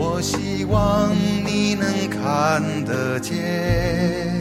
[0.00, 1.12] 我希望
[1.44, 4.40] 你能看得见。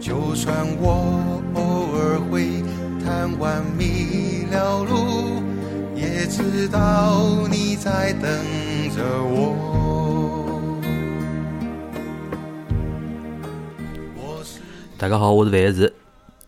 [0.00, 2.64] 就算我偶尔会
[2.98, 5.40] 贪玩迷了路，
[5.94, 8.28] 也知道你在等
[8.90, 9.54] 着我。
[14.98, 15.94] 大家好，我是范石，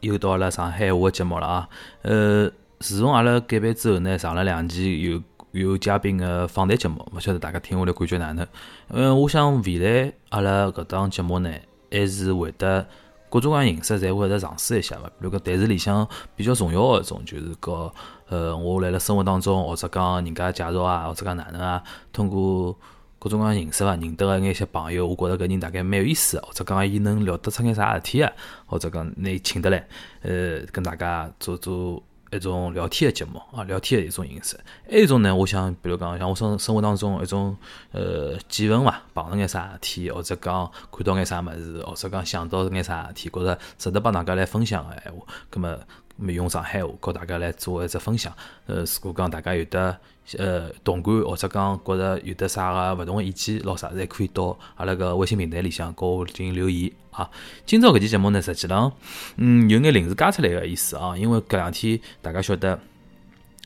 [0.00, 1.68] 又到了上海话的节目了啊。
[2.02, 8.46] 呃，自从阿拉改版之后呢，上了两期有有嘉宾个访谈节目，勿晓得大家听下来感觉哪能？
[8.86, 11.50] 呃，我想未来阿拉搿档节目呢，
[11.90, 12.86] 还是会得
[13.28, 15.08] 各种各样形式，侪会得尝试一下伐。
[15.08, 17.92] 比如讲但是里向比较重要个一种，就是讲
[18.28, 22.78] 呃，我辣辣生活当中，或者讲人家介绍啊，或者讲哪能啊，通过
[23.18, 28.32] 各种各样形式伐，认得个眼些朋友，我觉着搿人大概蛮有意思，或者讲伊能聊得出眼啥事体啊，
[28.66, 29.84] 或者讲拿伊请得来，
[30.22, 34.58] 呃，跟大家做做一种聊天的节目啊，聊天的一种形式。
[34.88, 37.56] 还有一种呢，我想，比如讲像我生生活当中一种
[37.92, 45.78] 呃见闻伐，碰着眼啥事体，或者讲看到眼啥物事，或者讲想到眼啥事体，觉着值得帮大家来分享的闲话，葛么。
[46.24, 48.32] 么用上海话告大家来做一只分享，
[48.66, 49.96] 呃，如果讲大家有的
[50.38, 57.30] 呃同感，或者讲觉着有的啥个勿同个意见，咾啥，侪可以到阿拉个微信平台里向跟我进行留言啊。
[57.64, 58.92] 今朝搿期节目呢，实际上
[59.36, 62.78] 嗯有眼临时加出来个意思啊，因为搿两天大家晓得，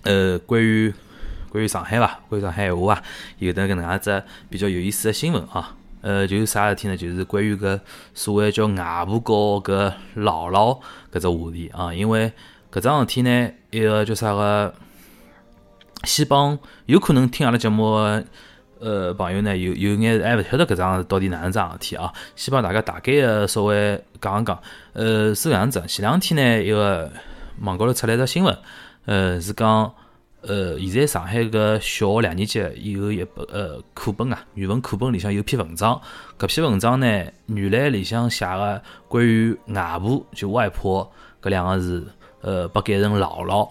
[0.03, 0.93] 呃，关于
[1.51, 3.03] 关于上海伐，关于上海闲话啊，
[3.39, 5.77] 有得搿能样只比较有意思个新闻啊。
[6.05, 6.95] 呃，就是啥事体呢？
[6.95, 7.81] 就是关于搿
[8.13, 10.79] 所谓叫外婆告搿姥姥
[11.11, 11.95] 搿只话题啊。
[11.95, 12.31] 因为
[12.71, 14.75] 搿桩事体呢，一个叫啥个，
[16.03, 17.95] 先帮有可能听阿拉节目
[18.81, 22.13] 呃朋友呢，有有眼还勿晓得搿桩到底哪能桩事体啊。
[22.37, 24.61] 先帮大家大概个稍微讲一讲。
[24.93, 27.11] 呃，是搿样子，前两天呢，一个
[27.63, 28.55] 网高头出来只新闻，
[29.07, 29.91] 呃，是讲。
[30.47, 35.99] 呃，现在上海个小学两年级有一本呃课本啊，语文课本里向有篇文章。
[36.39, 37.07] 搿篇文章呢，
[37.47, 41.11] 原来里向写个关于外婆就外婆
[41.43, 42.07] 搿两个字，
[42.43, 43.67] 呃，被改成姥姥，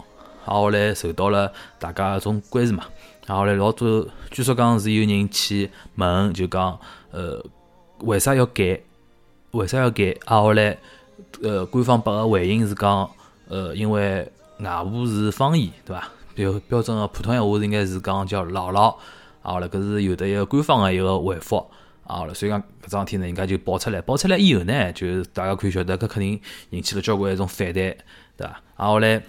[0.48, 2.86] 然后来受到了大家一种关注嘛。
[3.28, 6.80] 然后来老多，据说讲是有人去问，就讲
[7.12, 7.40] 呃，
[8.00, 8.82] 为啥要改？
[9.52, 10.06] 为啥要改？
[10.26, 10.76] 然后来
[11.44, 13.08] 呃，官方拨个回应是讲，
[13.48, 16.10] 呃，因为外婆是方言，对伐？
[16.36, 18.96] 标标准个普通闲话应该是讲叫姥姥，
[19.42, 21.66] 啊了，搿是有的一个官方个一个回复，
[22.06, 26.40] 啊了，所以讲搿桩事体呢，人家就爆出来，爆出来以后呢，就大家可以晓得，搿肯定
[26.72, 27.96] 引起了交关一种反弹，对
[28.38, 28.62] 伐？
[28.76, 29.22] 啊后来，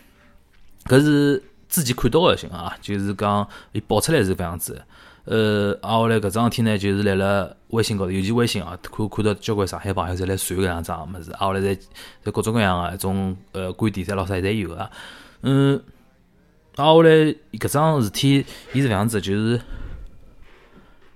[0.84, 4.82] 搿是之前看到个新闻啊，就是讲伊爆出来是搿样子，
[5.25, 11.78] 呃，啊后来搿桩事体呢，就是辣辣微信高头，尤其微信啊，看看到交关上海朋友侪来传搿样桩物事，啊后来侪
[12.25, 14.91] 侪各种各样个一种呃观点，侪老啥侪有个，
[15.42, 15.82] 嗯。
[16.76, 17.10] 啊，后来
[17.52, 19.60] 搿桩事体，伊是搿样子，就是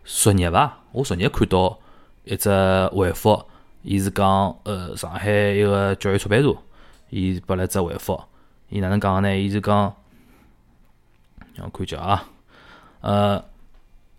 [0.04, 0.84] 昨日伐？
[0.92, 1.80] 我昨日看到
[2.22, 2.48] 一只
[2.92, 3.44] 回复，
[3.82, 6.56] 伊是讲，呃，上海一个教育出版社，
[7.10, 8.22] 伊拨了只回复，
[8.68, 9.36] 伊哪能讲呢？
[9.36, 9.96] 伊是讲，
[11.54, 12.28] 让我看叫啊，
[13.00, 13.44] 呃，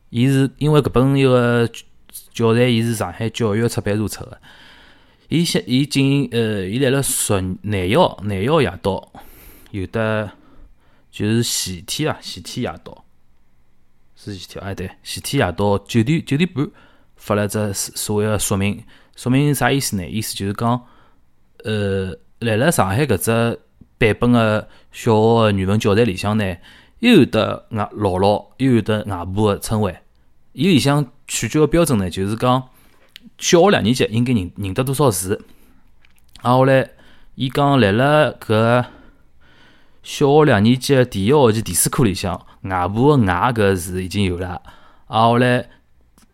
[0.10, 1.66] 伊是因为搿本一个
[2.34, 4.38] 教材，伊是上海教育出版社出个，
[5.30, 9.10] 伊先伊进，呃，伊辣辣昨廿一号廿一号夜到
[9.72, 10.32] 有的。
[11.12, 13.04] 就是前天啊，前天夜到，
[14.16, 16.70] 是前天哎对，前天夜到九点九点半
[17.16, 18.84] 发了只所谓个说明，
[19.16, 20.08] 说明啥意思呢？
[20.08, 20.86] 意思就是讲，
[21.64, 23.60] 呃，辣辣上海搿只
[23.98, 26.56] 版本个小学个语文教材里向呢，
[27.00, 29.98] 又有得外姥姥，又有得外婆个称谓。
[30.54, 32.70] 伊里向取决个标准呢，就是讲
[33.40, 35.44] 小学两年级应该认认得多少字。
[36.44, 36.92] 啊，后来
[37.34, 38.86] 伊讲辣辣搿。
[40.12, 42.34] 小学两年级第一学期第四课里向，
[42.64, 44.60] 外婆个外搿字已经有了。
[45.06, 45.70] 啊，后来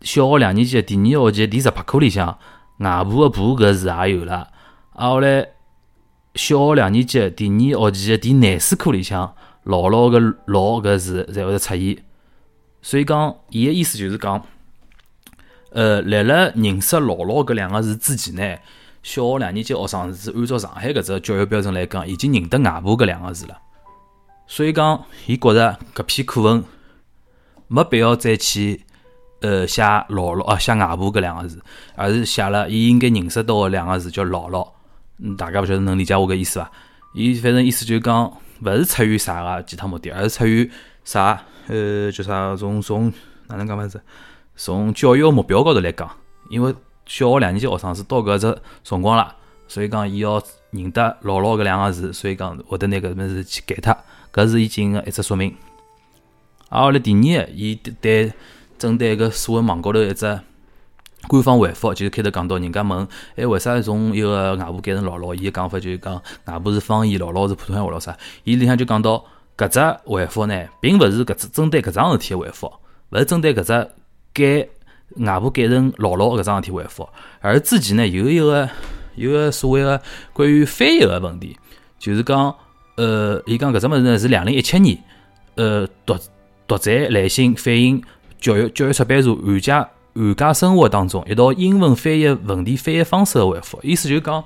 [0.00, 2.38] 小学两年级第二学期第十八课里向，
[2.78, 4.48] 外婆个婆搿字也有了。
[4.94, 5.48] 啊，后来
[6.34, 9.34] 小学两年级第二学期第廿四课里向，
[9.66, 11.98] 姥姥个姥搿字才会得出现。
[12.80, 14.42] 所以讲，伊个意思就是讲，
[15.72, 18.56] 呃，辣辣认识姥姥搿两个字之前呢，
[19.02, 23.58] 小学两年级学生是按照上海搿只教育标准来讲，已经认得外婆搿两个字了。
[24.46, 26.64] 所以讲，伊觉着搿篇课文
[27.68, 28.84] 没必要再去
[29.40, 31.60] 呃写姥姥啊写外婆搿两个字，
[31.94, 34.68] 而是写了伊应该认识到个两个字叫姥姥。
[35.18, 36.70] 嗯，大家勿晓得能理解我搿意思伐？
[37.14, 40.70] 伊反正意思就是讲，勿是出于啥个其他目的，而是出于
[41.04, 41.42] 啥？
[41.68, 42.54] 呃，叫啥？
[42.54, 43.12] 从从
[43.48, 44.00] 哪能讲法子？
[44.54, 46.08] 从教育个目标高头来讲，
[46.50, 46.72] 因为
[47.06, 49.34] 小学两年级学生是到搿只辰光了，
[49.66, 50.40] 所以讲伊要
[50.76, 53.96] 认得姥姥搿两个字，所以讲会得拿搿物事去改脱，
[54.32, 55.54] 搿是伊进行个一只说明。
[56.68, 58.32] 啊，后来第二，伊对
[58.78, 60.40] 针对搿所谓网高头一只
[61.28, 65.34] 官方回复，就是开头讲到人家问，哎，为啥从一个外婆改成姥姥？
[65.34, 68.16] 伊个讲法就是讲外婆是方言，姥姥是普通话咾啥？
[68.44, 69.24] 伊里向就讲到
[69.56, 72.72] 搿只回复呢，并勿是搿只针对搿桩事体个回复，
[73.10, 73.90] 勿是针对搿只
[74.32, 74.68] 改
[75.24, 77.08] 外婆改成姥姥搿桩事体回复，
[77.40, 78.68] 而之前呢有一个
[79.16, 80.00] 有个所谓个
[80.32, 81.56] 关于翻译个问题，
[81.98, 82.54] 就是讲，
[82.96, 84.96] 呃，伊讲搿只物事呢是两零一七年，
[85.56, 86.16] 呃，读。
[86.68, 88.02] 独在类型反映
[88.40, 94.42] 教育教育出版社寒假寒假生活当中一道英文翻译问题翻译方式的回复，意思就是讲，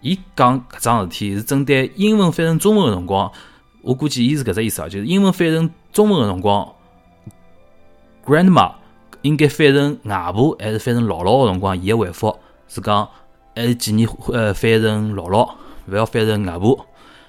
[0.00, 3.30] 伊讲搿桩事体是针对英文翻成中文的辰光，
[3.82, 6.68] 我估计伊是搿只意思啊，就是英文翻成中文的辰光
[8.26, 8.72] ，grandma
[9.22, 12.36] 应该翻成外婆还是翻成姥姥的辰光，伊个回复
[12.66, 13.08] 是讲
[13.58, 15.50] 还是建议呃翻成姥姥，
[15.88, 16.86] 勿要翻成外婆，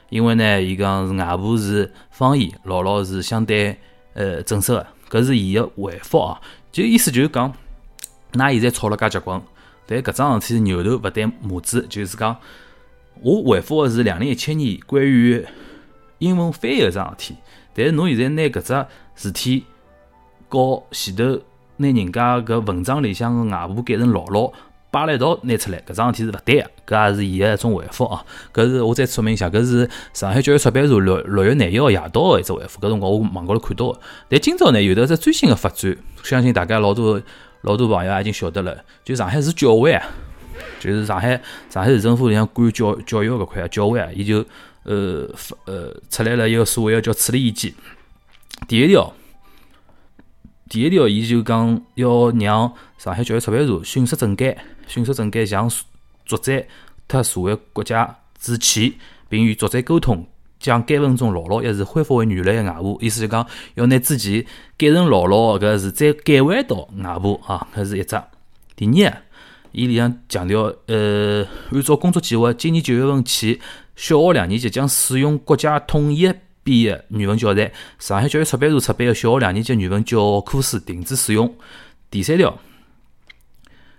[0.10, 3.76] 因为呢，伊讲是外婆是方言，姥姥是相对。
[4.16, 6.42] 呃，正式个，搿是伊个回复啊，
[6.72, 7.54] 就意思就是讲，
[8.34, 9.42] 㑚现在吵了介结棍，
[9.86, 12.36] 但搿桩事体是牛头勿对马嘴，就是讲，
[13.22, 15.46] 我回复个是两零一七年关于
[16.18, 17.36] 英文翻译个桩事体，
[17.74, 18.86] 但是侬现在拿搿只
[19.16, 19.64] 事体，
[20.50, 21.40] 和前头
[21.78, 24.52] 拿人家搿文章里向个外婆改成姥姥。
[24.92, 28.26] 摆了一道拿出来，搿桩事体是勿对个，搿也是伊个一种回复啊。
[28.54, 34.00] 搿是我再说明一下，搿是上海教育出版社六六月廿一号夜到个一只回复，搿辰光我网高头看到个。
[34.28, 37.22] 但今朝呢，有得只最新个发展，相信大家老多
[37.62, 38.76] 老多朋友已经晓得了。
[39.04, 40.08] 就上海市教委啊，
[40.80, 41.40] 就是上海
[41.70, 44.44] 上海市政府里向管教教育搿块教委啊，伊就
[44.84, 45.30] 呃
[45.66, 47.72] 呃出来了一个所谓个叫处理意见。
[48.68, 49.14] 第一条。
[50.69, 54.56] 第一条，伊就讲要让上海教育出版社迅速整改，
[54.88, 55.68] 迅速整改，向
[56.27, 56.63] 作者
[57.07, 58.94] 特社会国家致歉，
[59.27, 60.24] 并与作者沟通，
[60.60, 62.95] 将该文中姥姥一词恢复为原来的外婆。
[63.01, 63.44] 意思就讲
[63.74, 64.45] 要拿之前
[64.77, 68.21] 改成姥姥搿字再改回到外婆啊，搿是一只。
[68.75, 69.21] 第二，
[69.71, 73.60] 伊里向强调，呃，按照工作计划，今年九月份起，
[73.95, 76.31] 小学两年级将使用国家统一。
[76.69, 81.54] 编的语文教材，上海教育出版社出版的小学两年级语文教科书停止使用。
[82.12, 82.60] 第三条，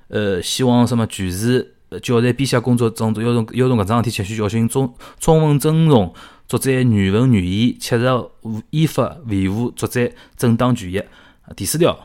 [0.09, 6.15] 呃，希望什么全市教材编写工作中要从要从搿桩事体吸取教训，充充分尊重
[6.47, 8.05] 作者语文原意，切实
[8.71, 11.03] 依法维护作者正当权益。
[11.57, 11.99] 第四条，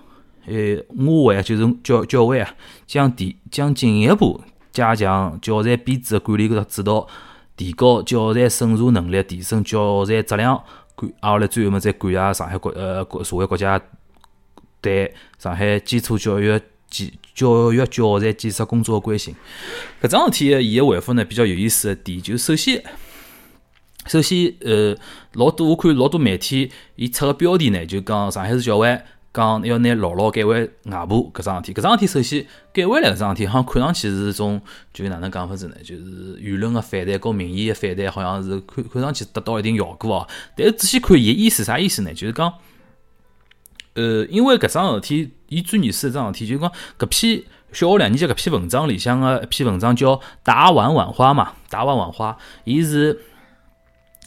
[0.48, 2.50] 呃，我会就是教教委啊，
[2.88, 4.42] 将提将进一步
[4.72, 7.08] 加强教材编制的管理和指导。
[7.58, 10.64] 提高教材审查能力，提升教材质量。
[10.96, 13.82] 感，啊，后来最后么，再感谢上海国呃国社会国家
[14.80, 16.60] 对上海基础教育
[16.90, 19.36] 建教育教材建设工作的关心。
[20.02, 22.82] 搿桩事体，伊个回复呢比较有意思个点，就首先，
[24.06, 24.96] 首先呃，
[25.34, 29.02] 老多我看老多媒体伊出个标题呢，就讲上海市教委。
[29.36, 34.62] 讲要拿姥姥改为外婆搿桩事体，搿桩事体首先改回来搿桩事体，好像看上去是一种
[34.94, 35.76] 就哪能讲法子呢？
[35.84, 40.28] 就是舆论个反弹和民意个反弹，好像是看看上去得到一定效果哦。
[40.56, 42.14] 但是仔细看伊意思啥意思呢？
[42.14, 42.54] 就是讲，
[43.96, 52.32] 呃，因为搿桩事体，伊最原始一桩事体，就是讲搿篇小学两年级搿篇文章里向个一篇文章叫《打碗碗花》嘛，《打碗碗花》，
[52.64, 53.20] 伊是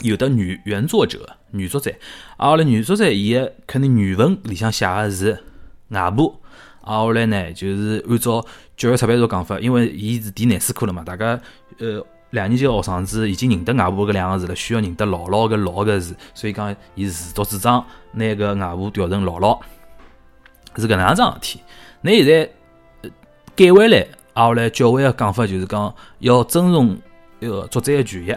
[0.03, 1.37] 有的女原作者。
[1.51, 1.91] 女作者，
[2.37, 5.43] 啊，后来女作者伊个肯定原文里向写个是
[5.89, 6.39] 外婆，
[6.83, 8.45] 啊，后来呢就是按照
[8.77, 11.41] 教育出版社讲法，因为伊是填难书课了嘛，大家
[11.79, 19.59] 呃两年级学生子已经认得外婆搿两个字了，需要认得姥姥搿姥搿字，所以讲伊自作主张拿搿外婆调成姥姥，
[20.77, 21.63] 是搿能样桩事体。
[22.03, 22.51] 那现在
[23.57, 26.99] 改回来，啊，后来教委个讲法就是讲要尊重
[27.41, 28.37] 一个作者个权益。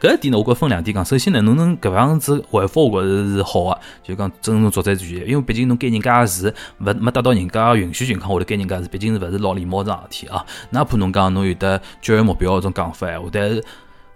[0.00, 1.04] 搿一点呢，我觉分两点讲。
[1.04, 5.30] 首先呢，侬能搿样子回复，我觉着是好个，就讲尊重作者权益。
[5.30, 10.46] 因为毕竟侬改人家个字，勿没得到人家允许情况下头改人家字，毕竟是勿是老礼貌桩事体啊。
[10.70, 13.64] 哪怕侬讲侬有得教育目标搿种讲法，话，但是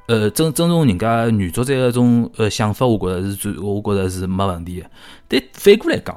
[0.06, 4.86] 呃尊尊重人家女作者搿种呃想法，我觉着是最，我觉着是没问题个。
[5.26, 6.16] 但反过来讲，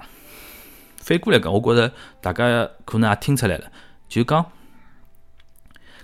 [0.97, 1.91] 反过来讲，我觉着
[2.21, 3.65] 大家可能也听出来了，
[4.07, 4.45] 就讲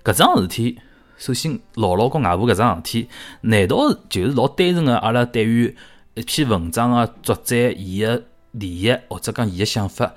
[0.04, 0.80] 搿桩事体。
[1.22, 3.08] 首先，姥姥跟外婆搿桩事体，
[3.42, 4.98] 难道就是老单纯个？
[4.98, 5.78] 阿拉对于
[6.16, 8.24] 一篇文章个作者，伊个
[8.54, 10.12] 利益或者讲伊个想法，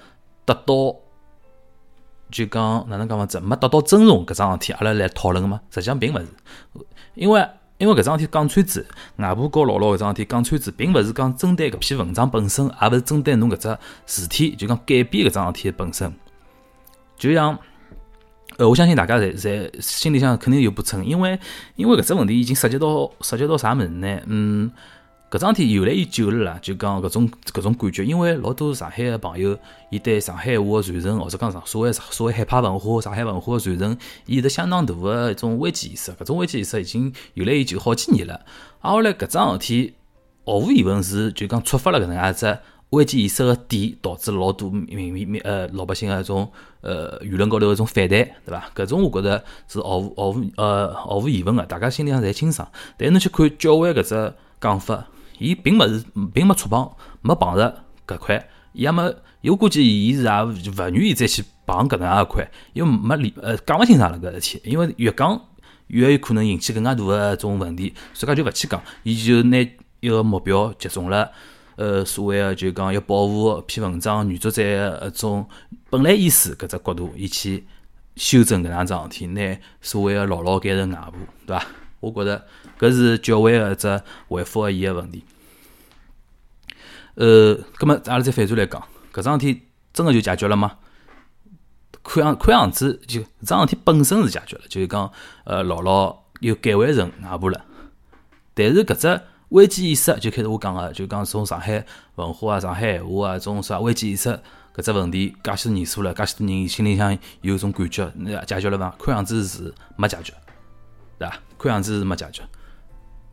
[0.46, 0.96] 得到
[2.30, 5.60] 就讲哪能讲法子，没得到尊重搿桩事体，阿拉来讨论吗？
[5.68, 6.26] 实际上并勿是，
[7.14, 7.46] 因为
[7.76, 16.10] 因为搿桩事体讲穿子，外婆告姥姥搿桩事体讲穿子，并勿是讲针对搿篇文章本身，也勿是针对侬搿只事体，就讲改变搿桩事体本身。
[17.18, 17.58] 就像，
[18.56, 21.38] 呃，我相信大家侪侪心里向肯定有不称，因为
[21.76, 24.20] 因为搿只问题已经涉及到涉及到啥物事呢？
[24.26, 24.70] 嗯。
[25.30, 29.58] 搿桩事体由来已久了啦，就讲搿种搿种感觉，因为老多上海个朋友，
[29.90, 36.12] 伊对上海话个传承，或者讲上所谓所谓海派文化、上海文化个传承，伊有相当大个一种危机意识。
[36.12, 38.34] 搿种危机意识已经由来已久好几年了。
[38.78, 39.94] 啊，后来搿桩事体，
[40.46, 42.56] 毫无疑问是就讲触发了搿能样只
[42.90, 46.50] 危机意识个点，导致老多民民呃老百姓个一种
[46.80, 48.70] 呃舆论高头个一种反弹，对伐？
[48.74, 52.68] 搿种我觉着是毫无毫无呃毫无疑问个，大家心里向侪清爽。
[52.96, 55.06] 但侬去看教会搿只讲法。
[55.40, 56.88] 伊并勿是，并没触碰，
[57.20, 59.02] 没碰着搿块，伊也没，
[59.42, 60.52] 我估计伊是也勿
[60.92, 65.38] 愿意再去碰搿能样一块，因为没理，呃，讲勿清爽了搿事体，因为越讲
[65.88, 69.58] 越有可能引起更加大个种问题，所以讲就勿去讲，伊就拿
[69.98, 71.28] 一个目标集中了，
[71.76, 75.48] 呃，所谓个就讲要保护篇文章原作者个一种
[75.90, 77.66] 本来意思搿只角度，伊去
[78.16, 81.66] 修正搿样桩事体，拿所谓个姥姥改成外婆，对伐？
[82.00, 82.46] 我觉着
[82.78, 85.24] 搿是教会个一只回复个伊个问题。
[87.14, 89.62] 呃，葛末阿拉再反转来讲，搿桩事体
[89.92, 90.78] 真个就解决了吗？
[92.02, 95.10] 看样看样子，就桩事体本身是解决了，就是讲，
[95.44, 97.64] 呃，姥姥又改换成外婆了。
[98.52, 99.20] 但是搿只
[99.54, 101.84] 危机意识，就开始我讲个，就讲从上海
[102.16, 104.28] 文化啊、上海闲话啊，种啥危机意识
[104.74, 108.90] 搿只问题，介许多年数了，介许多人心里向有种感觉，那解决了伐？
[108.98, 110.34] 看样子是没解决，
[111.20, 111.38] 对伐？
[111.56, 112.42] 看样子是没解决。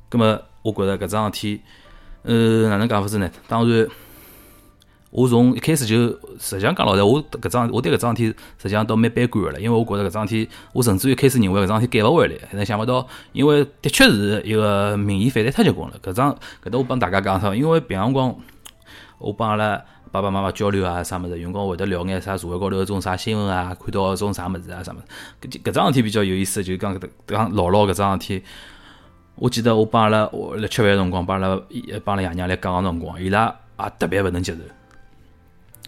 [0.10, 1.62] 葛末我觉着搿桩事体。
[2.22, 3.28] 呃，哪能讲法子呢？
[3.48, 3.88] 当然，
[5.12, 6.08] 我从一开始就
[6.40, 15.96] 实际上讲老实，我搿桩我对搿桩事体实际上倒蛮悲观个了，因为我觉着搿桩事体，我甚至于开始认为搿桩事体改勿回来，但想勿到，因为的确是一个民意反弹太结棍了。
[16.02, 18.34] 搿桩搿搭我帮大家讲说，因为平常光
[19.18, 25.60] 我帮阿拉爸爸妈妈交流啊，啥物事，用光会得聊眼啥社会高头种啥新闻啊，看到种啥物事啊，啥物事。
[25.60, 28.44] 搿桩事体比较有意思，就讲搿讲姥姥搿桩事体。
[29.36, 31.62] 我记得我帮阿拉我吃饭辰光，帮阿拉
[32.06, 34.60] 帮阿拉爷娘来讲个辰光，伊拉也特别勿能接受。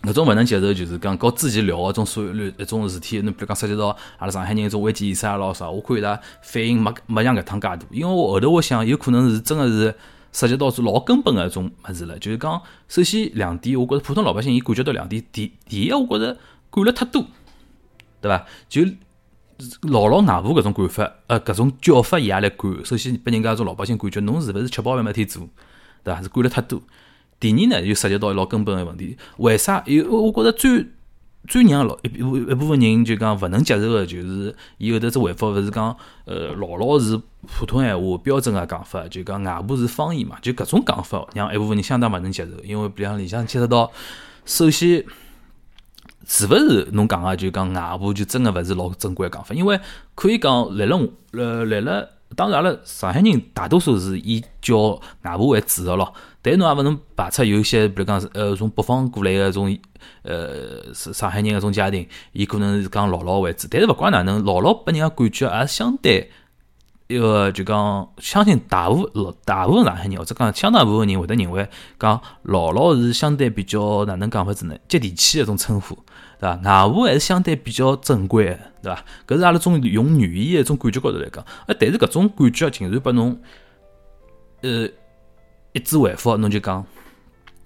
[0.04, 7.80] 搿种勿能接受，就是讲和之前聊个种所有一种事体，侬比如讲涉及到阿拉上海人一种危机意识啊，老啥，我看伊拉反应没没像搿趟介大。
[7.90, 9.96] 因为我后头我想，有可能是真个是
[10.34, 12.20] 涉及到是老根本个一种物事了。
[12.20, 16.38] 就是讲，首先两点，我觉着普通老百姓伊感觉到两点，第第一，我觉着
[16.70, 17.26] 管了太多，
[18.20, 18.46] 对伐？
[18.68, 18.82] 就
[19.84, 22.84] 姥姥外婆搿种管法，呃，搿种教法伊也来管。
[22.84, 25.48] 首先，拨人家种老百姓感觉，侬是勿是吃饱饭没天做，
[26.04, 26.22] 对伐？
[26.22, 26.82] 是管了太多。
[27.44, 29.84] 第二呢，就涉及到老根本个问题，为啥？
[29.86, 30.88] 有我觉着最
[31.46, 43.92] 最让老一一部分人就讲勿能接受个，就是伊后头只回复勿是讲，呃，姥姥是普通闲话标准个讲法，就讲外婆是方言嘛，就搿种讲法让一部分人相当勿能接受，因为比方里向牵涉到，
[44.46, 45.04] 首先。
[46.26, 49.54] 是勿是侬讲个就讲外婆就真个勿是老正规个讲法？
[49.54, 49.78] 因为
[50.16, 50.98] 可以讲来了，
[51.34, 56.14] 呃，来了，当然阿拉上海人大多数是以叫外婆为主个咯。
[56.44, 59.76] 但侬也勿能排除有一些，比如讲是呃从北方过来个种
[60.24, 63.68] 呃是上海人个种家庭，伊可能是讲姥姥为主。
[63.72, 66.30] 但是勿管哪能，姥姥拨人家感觉也相对
[67.08, 74.76] 一个就讲，相信大部老大部分上海人或者讲相当部分人会得认为讲姥姥是相对比较哪能讲法子呢？
[74.88, 75.98] 接地气一种称呼。
[76.40, 76.88] 对伐？
[76.88, 79.06] 外婆还是相对比较正规个，对伐？
[79.26, 83.40] 搿是阿拉种用语言的一种感觉高头来讲，哎，但是搿种感觉竟然拨侬，
[84.62, 84.90] 呃，
[85.74, 86.86] 一纸回复，侬就讲，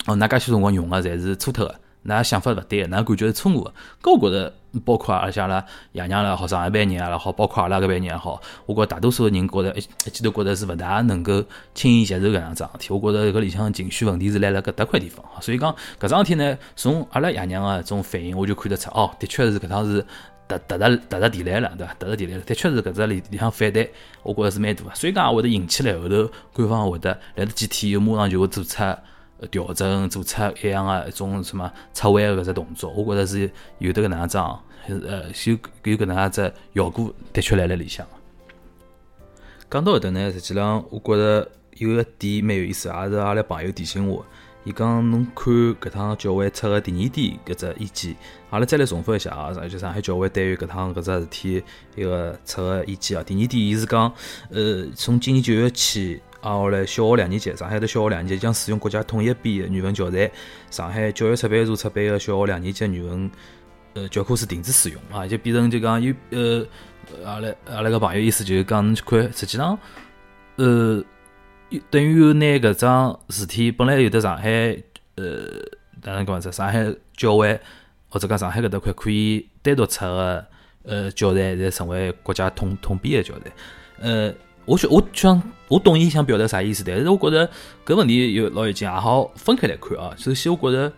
[0.07, 1.75] 哦，哪介许辰光用个侪是错脱个。
[2.05, 3.73] 㑚想法勿对，㑚感觉是错误个。
[4.01, 4.53] 搿我觉着，
[4.85, 12.93] 包括而且阿拉爷娘啦，好上一辈人也好，包括阿拉搿辈人也好，我觉大多数人觉着一记头觉着是勿大能够轻易接受搿样桩事体。
[12.93, 15.25] 我觉着搿里向情绪问题是辣辣搿搭块地方。
[15.41, 20.05] 所以讲搿桩事体呢，从阿拉爷娘个种反应，我就看得出，哦，的确是搿趟是
[20.47, 21.93] 踏踏着突着地来了，对伐？
[21.99, 23.87] 踏着地来了，的确是搿只里里向反弹，
[24.23, 24.95] 我觉着是蛮大个。
[24.95, 28.83] 所以讲会得引起来后头官方会得来得几天又马上就会做出。
[29.51, 34.39] 调整做出一样的一种什么撤回搿只动作，我觉着是有得搿能样子，
[34.87, 38.03] 呃，有有搿能样子效果，的确来了里向。
[39.69, 44.25] 讲到搿搭呢，实际上我觉着有个点蛮有意思，也是阿拉朋友提醒我。
[44.67, 48.13] 伊讲侬看搿趟教会出个第二点搿只意见，
[48.49, 51.63] 阿拉再来重复一下啊，就上海教会对于搿趟搿只事体
[51.95, 53.23] 一个出个意见啊。
[53.23, 54.11] 第二点，伊是讲，
[54.51, 60.29] 呃，从今年九月起，啊，后来小学两年级，上海的小学两年级将使用国家统一编的语文教材。
[60.69, 63.31] 上海教育出版社出版的小学两年级语文
[63.93, 66.65] 呃教科书停止使用啊，就变成就讲有呃
[67.23, 69.79] 阿拉阿拉个朋友意思就是讲，去看实际上
[70.57, 71.01] 呃
[71.89, 74.77] 等于拿搿桩事体本来有的上海
[75.15, 75.25] 呃
[76.03, 76.51] 哪能讲法子？
[76.51, 77.59] 上海教会
[78.09, 80.45] 或者讲上海搿搭块可以单独出个
[80.83, 83.51] 呃教材，侪成为国家统统编的教材
[84.01, 84.33] 呃。
[84.67, 87.49] 我想，我想，我懂伊想表达啥意思，但是我觉着
[87.85, 90.13] 搿问题有老已经也好分开来看啊。
[90.17, 90.91] 首先，我觉着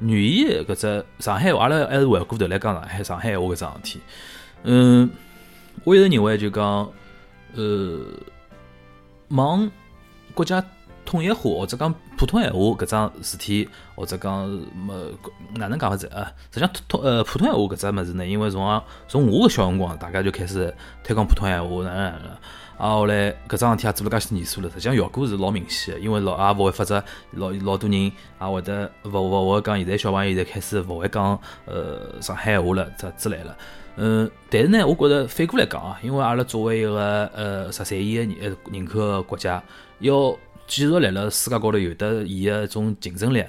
[0.00, 4.00] 语言搿只上海话，阿拉还是回过头来讲上海上海话搿桩事体。
[4.64, 5.08] 嗯，
[5.84, 6.90] 我一直认为就讲，
[7.54, 8.00] 呃，
[9.28, 9.70] 忙
[10.34, 10.64] 国家
[11.04, 14.94] 统一化或者讲普通闲话搿桩事体，或者讲么
[15.54, 16.32] 哪能讲法子啊？
[16.52, 20.72] 实际上，通呃普通闲话搿只物事呢，因为从从我个小辰光，大家就开始
[21.02, 22.30] 推广普通闲话，哪能哪能。
[22.78, 33.56] 啊，后来搿桩事体也做了介许多年数了，实际上效果是老明显的，因为老也勿会发着老老多人也会得勿勿会讲，现在小朋友现在开始勿会讲呃上海闲话了，这之类了。
[33.96, 39.62] 嗯，但是呢，我觉着反过来讲啊，因为阿拉作为一个呃十三亿的人人口个国家，
[40.00, 43.44] 要继续辣辣世界高头有的伊个一种竞争力，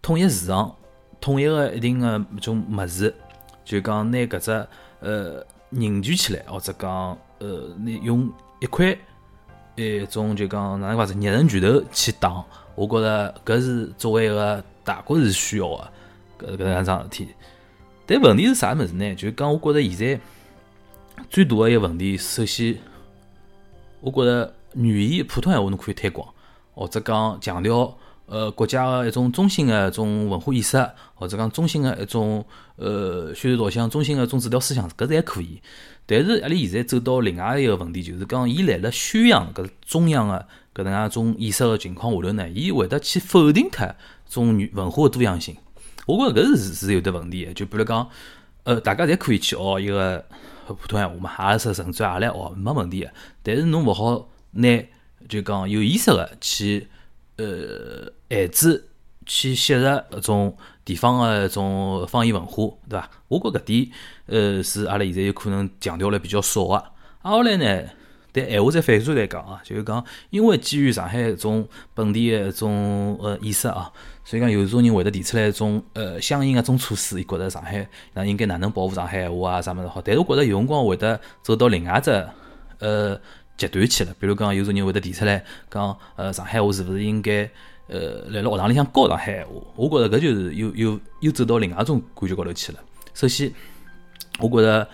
[0.00, 0.74] 统一市场，
[1.20, 3.14] 统一个一定个种物事，
[3.64, 4.66] 就讲拿搿只
[5.00, 8.30] 呃凝聚起来，或者讲呃拿用。
[8.60, 8.94] 一块
[9.74, 12.44] 一种就讲哪能讲子热成拳头去打，
[12.74, 15.90] 我觉着搿是作为一个大国是需要的，
[16.46, 17.28] 搿搿样桩事体。
[18.10, 19.14] 但问题是啥物事呢？
[19.14, 20.20] 就是讲我觉着现在
[21.30, 22.76] 最大的一个问题，首先，
[24.00, 26.28] 我觉着语言普通闲话侬可以推广，
[26.74, 30.76] 或者讲强调呃国家的一种中心的一种文化意识，
[31.14, 35.62] 或者讲中心的一种呃宣传导向、中心的一种指导思想，搿侪可以。
[36.04, 43.94] 但是阿拉现在走到另外一个问题，就是讲，伊辣辣宣扬搿中央个搿能样种意识个情况下头呢，伊会得去否定脱
[44.28, 45.56] 种文化个多样性。
[46.10, 47.50] 我觉着搿是是有得问题。
[47.54, 48.08] 就比如讲，
[48.64, 50.24] 呃，大家侪可以去学一个
[50.66, 53.10] 普通闲话嘛，也是甚至也来学，没问题个。
[53.42, 54.84] 但是侬勿好拿
[55.28, 56.88] 就讲有意识个去
[57.36, 58.86] 呃限制。
[59.26, 63.08] 去吸入搿种地方个一种方言文化，对伐？
[63.28, 63.88] 我觉搿点，
[64.26, 66.74] 呃，是阿拉现在有可能强调了比较少个。
[66.74, 66.90] 啊，
[67.22, 67.84] 后来呢，
[68.32, 73.92] 但闲话再反过来讲啊，就是讲，因为基于上海一种本地个一种呃意识啊，
[74.30, 80.00] 所以讲有种人会得提出来一种呃相应个种措施，伊觉得上海那应该哪能保护上海闲话啊，啥物事好？
[80.00, 82.12] 但是我觉着有辰光会得走到另外只
[82.78, 83.20] 呃
[83.56, 87.50] 极端去了，比如讲有种人会得提出来讲，呃，上海话是勿是应该？
[87.88, 92.78] 呃，来了学堂里向教上海闲话，我觉着搿就是又又又走到另外一种感觉高头去了。
[93.14, 93.52] 首先，
[94.38, 94.88] 我觉着，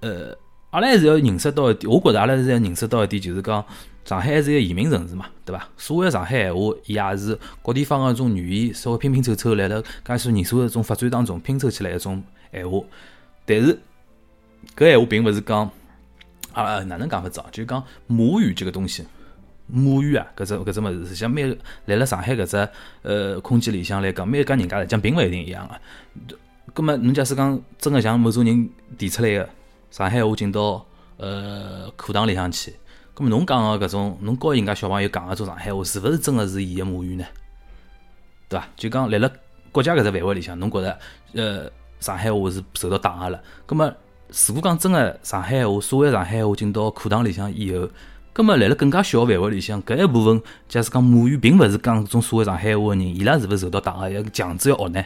[0.00, 0.36] 呃，
[0.70, 3.64] 阿拉还是要认识到一点，我觉着阿拉是要认识到一点，就是讲
[4.06, 5.68] 上海还是一个移民城市嘛，对伐？
[5.76, 12.80] 所谓上海闲话，伊也是各地方个种语言稍微拼拼凑凑来了，介许多年数个种发展当中拼凑起来一种闲话。
[13.44, 13.76] 但是，
[14.76, 15.68] 搿闲话并勿是讲
[16.52, 17.46] 啊，哪能讲法子啊？
[17.50, 19.04] 就是讲母语这个东西。
[19.66, 21.44] 母语啊，搿只搿只物事，像每
[21.86, 22.68] 来了上海搿只
[23.02, 26.36] 呃空间里向来讲，每一家人家来讲并勿一定一样个。
[26.72, 29.48] 葛末侬假使讲真个像某种人提出来个
[29.90, 32.72] 上海话进到呃课堂里向去，
[33.16, 37.24] 葛末侬讲个搿种，侬教人家小朋友讲个种上海话，是勿是真个是伊个母语呢？
[38.46, 38.68] 对伐？
[38.76, 39.32] 就讲来了
[39.72, 40.98] 国家搿只范围里向，侬觉着
[41.32, 43.40] 呃上海话是受到打压了？
[43.64, 43.90] 葛末
[44.46, 47.88] 如果讲真个上海话，所谓上海话进到课堂里向以后，
[48.34, 55.02] 咁么，辣辣更加小个范围里向，搿一部分，假使讲母语并勿是讲种所谓上海话个人，伊拉是勿是受到打压，要强制要学呢？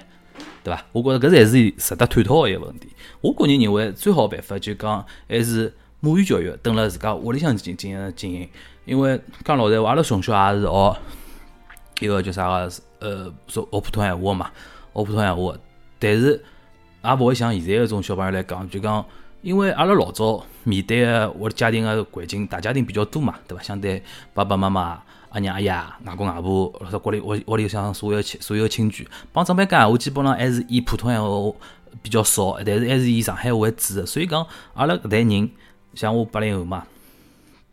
[0.64, 0.84] 对伐？
[0.90, 2.88] 我觉着搿才是值得探讨个一个问题。
[3.20, 8.48] 我个人认为，最好办法就讲还是母语教育，等辣自家屋里向进进行经营。
[8.84, 10.96] 因为讲老实话，阿拉从小也是学
[12.00, 14.50] 一个叫啥个，呃，说学普通闲话嘛，
[14.94, 15.54] 学普通闲话。
[15.98, 16.42] 但是
[17.04, 19.04] 也勿会像现在搿种小朋友来讲，就讲。
[19.42, 23.62] 因为阿拉老早面对个我家庭个环境，大家庭比较多嘛，对伐？
[23.64, 24.02] 相对
[24.34, 25.70] 爸爸妈妈、阿娘阿爷、
[26.04, 31.28] 外公外婆，或者屋里屋屋里向所有亲所有亲眷，帮长辈讲闲话，基本上还是以普通闲话
[32.02, 34.04] 比较少，但是还是以上海话为主。
[34.04, 35.50] 所以讲，阿拉搿代人，
[35.94, 36.86] 像我八零后嘛，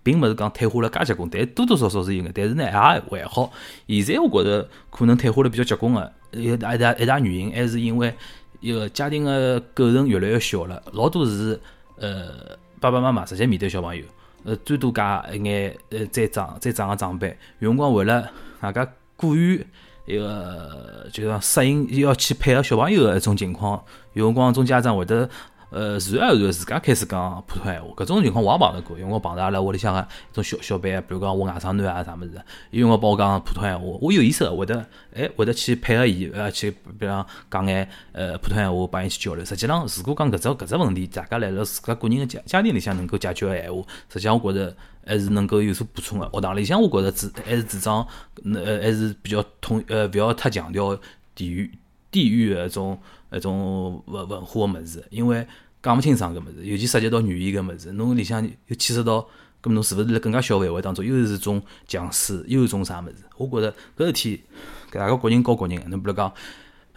[0.04, 3.52] 并勿是讲退化了介结棍，但多多少少是有个，但是呢，也还好。
[3.88, 8.14] 现在我觉着可能退化了比较结棍个，一大一大一大原因还是因为。
[8.60, 11.62] 一个家庭的构成越来越小了，老多是
[11.98, 14.04] 呃爸爸妈妈直接面对小朋友，
[14.46, 18.28] 呃最多加一眼呃再长再长个长辈，有辰光为了
[18.60, 19.64] 大家过于
[20.08, 23.80] 一个就像适应要去配合小朋友的一种情况，
[24.14, 25.30] 有辰光种家长会得
[25.70, 28.98] 呃，自然而然自家开始讲普通闲话，搿种情况我也碰到过。
[28.98, 39.44] 因为我碰到阿拉屋里向个一种小小辈，比如讲我外甥囡啊啥物事，因为我帮我讲普通闲话，我有意识会得，哎，会得去配合伊，呃，去比方讲眼呃普通闲话帮伊去交流。
[39.44, 44.74] 实际上，如果讲搿只搿只问题，大家辣辣自家个人个家家庭里向能够解决个闲话，实际上我觉着
[45.06, 46.30] 还是能够有所补充个。
[46.32, 48.08] 学堂里向我觉着主还是主张，
[48.56, 50.98] 呃，还是比较统，呃，勿要太强调
[51.36, 51.70] 地域
[52.10, 52.98] 地域个种。
[53.32, 55.46] 一种文文化个物事，因为
[55.84, 59.22] 讲勿清爽搿物事，尤其涉及到语言搿物事，侬里向又牵涉到，
[59.62, 63.18] 搿侬是勿是辣更加小范围当中又是种强势，又是种啥物事？
[63.38, 64.44] 我觉着搿事体，
[64.92, 66.32] 搿大家国人教国人，侬比如讲，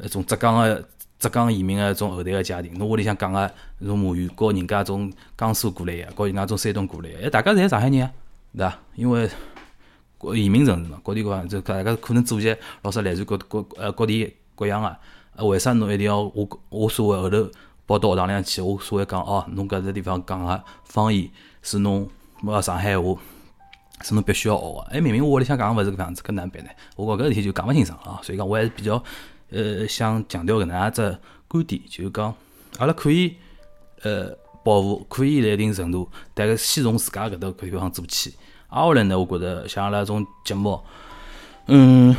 [0.03, 0.89] 一种浙江个
[1.19, 3.53] 浙江移民个一种后代个家庭，侬屋里向讲个
[3.85, 8.13] 种母语，和人家种江苏过来个，和人家种山东过来个，哎，大家侪上海人啊，
[8.57, 8.79] 对伐？
[8.95, 9.29] 因为
[10.17, 14.97] 国移民城市嘛，各地各样，就大家可能祖籍老少来自各各呃各地各样个。
[15.37, 17.49] 为啥侬一定要我我所谓后头
[17.87, 18.61] 跑到学堂里向去？
[18.61, 21.29] 我所谓讲哦，侬搿只地方讲个方言
[21.63, 22.09] 是侬
[22.47, 23.17] 呃上海话，
[24.03, 24.81] 是侬必须要学个。
[24.91, 26.71] 哎，明明我屋里向讲个勿是搿样子，搿哪能办呢？
[26.95, 28.21] 我讲搿事体就讲勿清爽啊。
[28.23, 29.03] 所以讲，我还是比较
[29.51, 32.35] 呃想强调搿能样只观点，就是讲
[32.79, 33.35] 阿拉可以
[34.03, 38.35] 呃保护，可以辣一定程度，但是先从自家搿搭地方做起。
[38.69, 40.79] 挨下来呢，我觉着像阿拉种节目，
[41.67, 42.15] 嗯，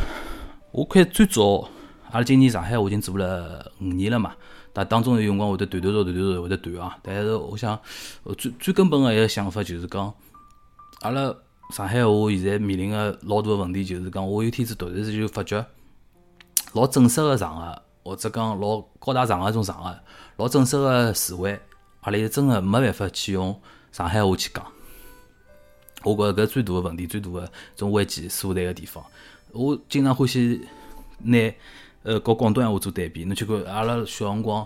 [0.71, 1.69] 我看最早。
[2.12, 4.34] 阿拉今年上海话已经做了五年了嘛，
[4.74, 6.97] 但当中有辰光会得断断续续、断断续续会得断啊。
[7.02, 7.80] 但是我想，
[8.38, 10.13] 最最根本个一个想法就是讲，
[11.02, 11.34] 阿拉
[11.74, 15.65] 上海话现在面临个老大个问题就是讲，我有天子突然之间发觉，
[16.74, 19.97] 老正式个场合，或者讲老高大上个种场合，
[20.36, 21.58] 老正式个词汇，
[22.02, 23.58] 阿拉真个没办法去用
[23.93, 24.65] 上海话去讲。
[26.04, 29.02] 我觉着搿最大个问题，最大个种危机所在个地方。
[29.54, 30.67] 我经常欢喜
[31.19, 31.54] 拿。
[32.04, 34.66] 呃，和广东闲话做对比，侬去看阿拉小辰光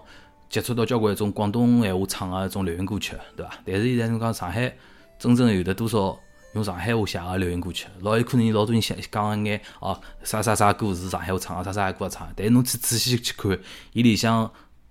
[0.49, 3.51] 接触到交关一种广东闲话唱个一种流行歌曲，对伐？
[3.65, 4.73] 但是现在侬讲上海
[5.19, 6.17] 真正有的多少
[6.53, 12.25] 用上海话写个流行歌曲，老有可能老多人想讲一眼哦，啥啥啥歌是上海话唱个，啥啥歌唱。
[12.37, 13.59] 但是侬去仔细去看，
[13.91, 14.49] 伊里向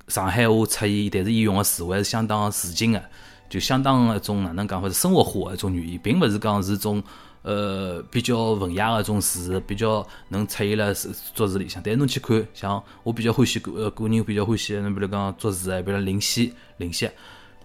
[0.09, 3.03] 上海话出现，但是伊用个词汇是相当市井个，
[3.49, 7.03] 就相当一种哪能讲法是生活化个一种语言，并勿是讲是种。
[7.45, 10.95] 呃，比较文雅个种词，比较能出现了
[11.35, 11.83] 作词里向。
[11.85, 17.07] 但是侬去看，像我比较欢喜个个人比较欢喜，侬比如讲作词，比如林夕，林夕，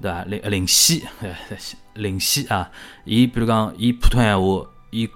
[0.02, 0.26] 对伐？
[0.26, 1.06] 林林夕，
[1.94, 2.70] 林夕啊，
[3.06, 5.08] 伊比如讲，伊普通闲话，伊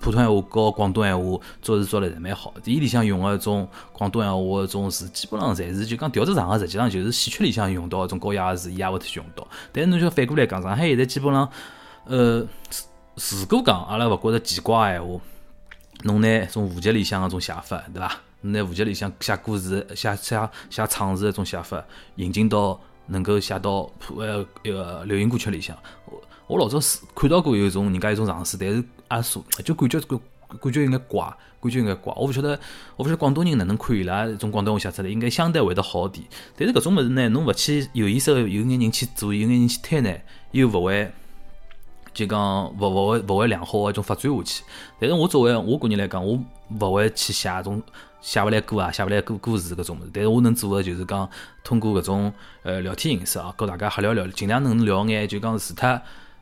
[0.00, 2.52] 普通闲话和广东闲话作词作得侪蛮好。
[2.64, 9.46] 伊里向用个一种广东闲话个种词，基本上侪是就讲调子上个，实际上就是戏曲里向用到一种高雅个词，伊也会去用到。
[9.70, 11.48] 但是侬就反过来讲，上海现在基本上，
[12.06, 12.44] 呃。
[13.14, 15.20] 如果讲阿拉勿觉着奇怪个闲话，
[16.04, 18.10] 侬拿种户籍里向个种写法，对伐？
[18.40, 21.84] 侬拿户籍里向写歌词、写写写唱词个种写法
[22.16, 25.76] 引进到能够写到普呃一个流行歌曲里向。
[26.06, 30.18] 我我老早是看到过有种人家一种尝试，但是阿说就感觉感
[30.60, 31.22] 感觉有眼怪，
[31.60, 32.12] 感觉有眼怪。
[32.16, 32.58] 我勿晓得
[32.96, 36.26] 我勿晓得广东人哪能看伊拉种广东话写出来，应该相对会得好点。
[36.56, 40.10] 但是搿种物事呢，侬勿去有意识个有眼人去做，有眼人去推呢，
[40.52, 41.12] 又勿会。
[42.14, 44.62] 就讲勿勿会勿会良好个一种发展下去，
[45.00, 46.38] 但是我作为我个人来讲，我
[46.80, 47.82] 勿会去写种
[48.20, 50.10] 写勿来歌啊，写勿来歌歌词搿种物事。
[50.12, 51.28] 但是我能做个就是讲，
[51.64, 56.00] 通过搿种呃聊天形式啊，跟大家瞎聊聊，尽量能聊眼就讲除脱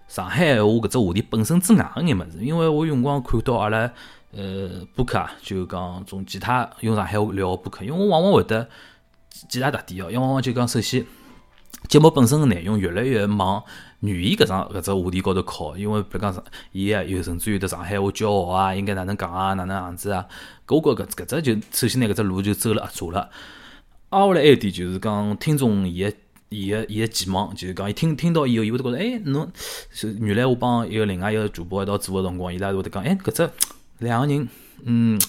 [0.08, 2.38] 上海闲话搿只话题本身之外个眼物事。
[2.40, 3.90] 因为我有辰光看到阿拉
[4.32, 8.68] 呃播客啊，就讲从其他用上海话聊个播客，因为我往往会得
[9.48, 11.06] 几大特点哦，因为往往就讲首先
[11.88, 13.62] 节目本身个内容越来越往。
[14.00, 20.24] 语言搿桩搿只话题高头靠，因为比如讲上，伊啊有甚至有的上海话骄傲啊，应该哪能讲啊，哪能样子啊？
[20.66, 23.28] 搿我觉搿搿只就首先呢搿只路就走了错了。
[24.08, 26.10] 挨下来还有点就是讲听众伊个
[26.48, 29.52] 伊个伊个期望，就是讲伊听听到以后，伊会得觉着，哎，侬
[29.90, 33.50] 是原来我帮一个另外一个主播一道做个辰光，伊拉会得讲，哎，搿只
[33.98, 34.48] 两个人，
[34.84, 35.20] 嗯，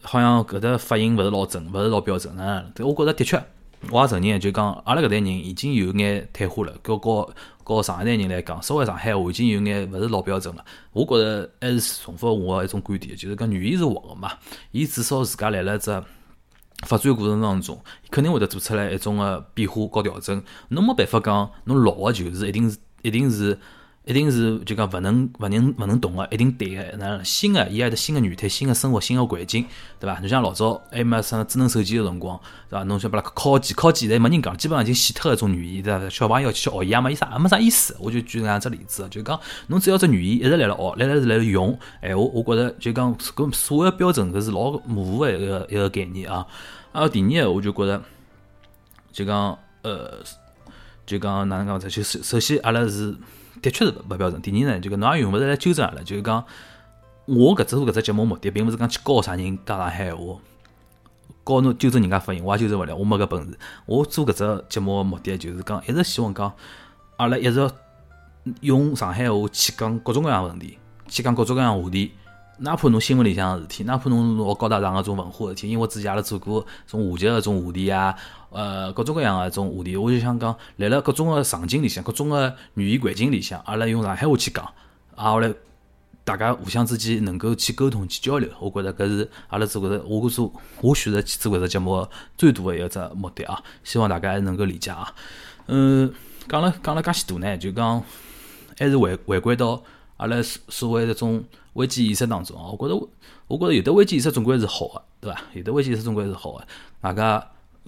[0.00, 2.64] 好像搿只发音勿是老准，勿是老标准啊。
[2.78, 3.44] 我觉着的确。
[3.90, 10.64] 我也承认，就讲阿拉搿代人已经有眼退化了，跟和和上一代人来讲，稍微上海话已经有眼勿是老标准了。
[10.92, 14.32] 我觉着还是重复我一种观点，就是讲语言是活个嘛，
[14.72, 15.90] 伊至少自家辣辣只
[16.86, 20.42] 发展过程当中，肯定会得做出来一种个变化和调整。
[20.68, 23.58] 侬没办法讲，侬老个就是一定是一定是。
[24.06, 26.96] 一定是就讲勿能勿能勿能动个，一定对个。
[26.96, 29.66] 那新个，伊还得新个语态、新个生活、新个环境，
[29.98, 30.20] 对伐？
[30.20, 32.40] 侬像老早还没啥智能手机个辰光，
[32.70, 32.84] 对伐？
[32.84, 36.08] 侬想把它考级，考级现在没人讲，基本上已经死脱个种语言，对伐？
[36.08, 37.96] 小朋友去学伊也没意思，也没啥意思。
[37.98, 46.46] 我就举两只例子，就讲侬只要只语言一直辣辣学，辣辣是辣辣用，闲话，我觉着就讲搿所谓标准搿是老模糊个一个一个概念啊。
[46.92, 48.00] 啊，第二个我就觉着
[49.10, 50.22] 就讲呃。
[51.04, 51.78] 就讲哪能讲？
[51.78, 53.14] 就首首先，阿拉是
[53.62, 54.40] 的确是勿标准。
[54.42, 56.02] 第二呢，就讲侬也用勿着来纠正阿拉。
[56.02, 56.44] 就是讲，
[57.26, 60.38] 我搿只搿只节目目的，并勿是讲去教啥人讲上海话，
[61.44, 63.58] 教侬纠正人家发音，我也纠正勿了，我没搿本事。
[63.86, 66.52] 我做搿只节目个目的，就是讲一直希望讲，
[67.16, 67.70] 阿拉一直
[68.60, 72.12] 用上海话去讲各种各样问题，去讲各种各样话题。
[72.58, 78.14] 哪怕侬新闻里向个事体，哪怕侬学高大上个种文化事体，因为之前阿拉做过种话剧个种话题啊，
[78.50, 84.64] 呃，各种各样个种话题，我就想讲，辣辣各种个场景里向，各种个语言环境里向，阿拉用上海话去讲，
[85.14, 85.52] 啊，后来
[86.24, 95.12] 大家互相之间能够去沟通、去交流，我觉着搿是阿拉做搿只，我做我选择去做搿只节目最大个一只目的啊，希望大家还能够理解啊。
[95.66, 96.10] 嗯，
[96.48, 98.02] 讲了讲了介许多呢，就讲
[98.78, 99.82] 还是回回归到
[100.16, 101.44] 阿拉所所谓的种。
[101.76, 103.08] 危机意识当中啊，我觉着，
[103.48, 105.42] 我觉着有的危机意识总归是好个，对伐？
[105.52, 106.66] 有的危机意识总归是好个。
[107.02, 107.38] 大家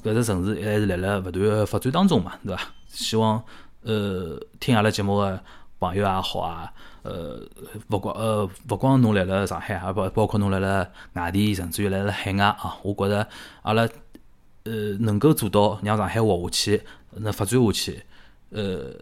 [0.02, 2.62] 搿只城市还是辣辣勿断个发展当中嘛，对伐？
[2.88, 3.42] 希望
[3.80, 5.40] 呃听阿拉节目个
[5.80, 6.70] 朋友也好啊，
[7.02, 7.40] 呃
[7.88, 13.26] 勿光呃勿光侬辣辣上海，还包包括侬辣辣外地，甚至于辣辣海外啊，我觉着
[13.62, 13.88] 阿拉
[14.64, 18.02] 呃能够做到让上海活下去，能发展下去，
[18.50, 18.92] 呃。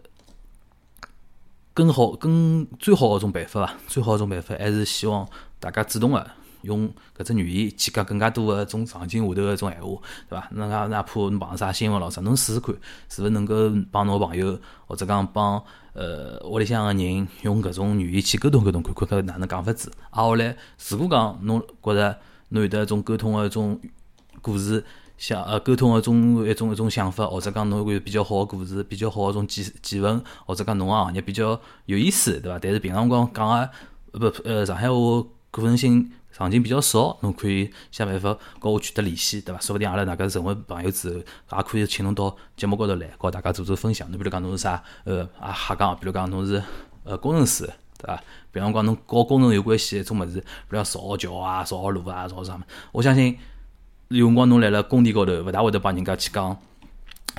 [1.77, 3.75] 更好、更最好个种办法伐？
[3.87, 6.27] 最好个种办法还是希望大家主动个
[6.63, 10.49] 用搿只语言去讲更加多个种场景下头个种闲话，对伐？
[10.53, 12.75] 哪哪怕侬碰啥新闻咯啥，侬试试看，
[13.09, 15.63] 是勿是能够帮侬朋友或者讲帮
[15.93, 19.91] 呃屋里向个人用搿种语言去沟通沟通，看看哪能讲法子。
[20.09, 20.57] 啊，后来
[20.89, 23.79] 如果讲侬觉着侬有得一种沟通个一种
[24.41, 24.83] 故事。
[25.17, 32.59] 想呃沟通个种一种一种想法，或者讲侬有比较好个故事，比较好个种见见闻，或者讲侬个行业比较有意思，对伐？
[32.61, 34.95] 但是平常辰光讲个不呃上海话
[35.49, 39.59] 可能性场景比较少，侬可以想办法跟我取得联系，对伐？
[39.59, 41.09] 说不定阿拉大家成为朋友之
[41.47, 44.07] 后，也可以请侬到节目高头来，和大家做做分享。
[44.11, 46.61] 侬比如讲侬是啥呃啊瞎讲，比如讲侬是
[47.03, 47.65] 呃工程师，
[47.97, 48.21] 对伐？
[48.51, 52.59] 比方讲侬搞工程有关系一种物事，比如讲造桥啊、造路啊、造啥物，
[52.91, 53.35] 我相信。
[54.09, 56.57] 有辰光侬辣辣工地高头，勿大会得帮人家去讲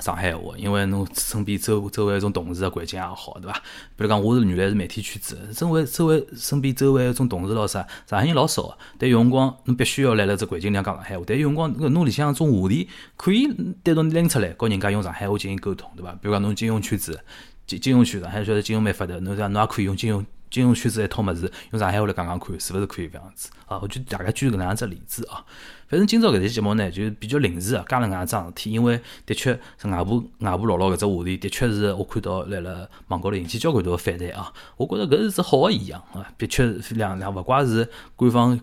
[0.01, 3.57] 上海话，因为侬身边周周围一种同事个环境也好，对伐？
[3.95, 8.61] 比如讲，我是原来是媒体圈子，周围周围身边周围一种同事咾啥，上海人老少。
[8.61, 13.47] 个但有辰光侬必须要辣辣只环境里向讲上海话，但有辰光侬里向种话题可以
[13.81, 16.11] 单独拎出来，跟人家用上海话进行沟通，对伐？
[16.13, 17.19] 比如讲侬金融圈子，
[17.65, 20.23] 金金融圈上海晓得金融蛮发达，侬讲侬也可以用金融。
[20.49, 23.77] 金融圈子一套物事，用上海话来讲讲看，是勿是可以搿样子啊？
[23.83, 25.45] 我就大概举搿能样只例子啊。
[25.89, 34.53] 反正今朝搿期节目呢，就比较临时啊，加了搿桩事体，因为的确是外部外部唠唠搿只话题，的确是我看到辣辣网高头引起交关多反弹啊。
[34.77, 38.59] 我觉着搿是只好个现象啊，的确两两勿怪是官方。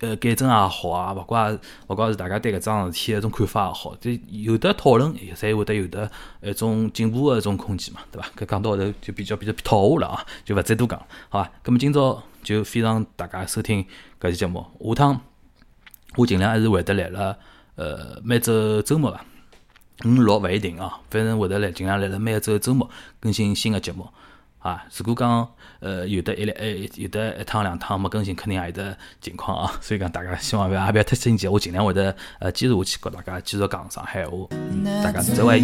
[0.00, 6.10] 呃，改正也好啊，勿怪勿怪是大家对搿桩事体一种看法也好，就有的讨论，才会得有的
[6.42, 8.28] 一种进步个一种空间嘛，对伐？
[8.36, 11.50] 搿讲到后头就比较比较套话了啊，就勿再多讲，好伐？
[11.64, 13.86] 咁么今朝就非常大家收听
[14.20, 15.18] 搿期节目，下趟
[16.16, 17.36] 我尽量还是会得来了，
[17.76, 19.24] 呃，每周周末伐，
[20.04, 24.08] 五六勿一定啊，反正会得来尽量来了每周周末更新新个节目。
[24.58, 25.48] 啊，如果讲
[25.78, 26.56] 呃有的一两
[26.96, 34.48] 有的一趟两趟没更新，肯定也有的情况啊， 所以讲大家希望勿要也勿要太心急，我尽量会得呃坚持下去，跟大家继续讲上海话，
[35.04, 35.60] 大家再会。